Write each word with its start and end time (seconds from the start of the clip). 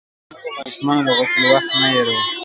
مور 0.43 0.53
د 0.55 0.55
ماشومانو 0.57 1.01
د 1.07 1.09
غسل 1.17 1.43
وخت 1.51 1.71
نه 1.81 1.87
هېروي. 1.91 2.17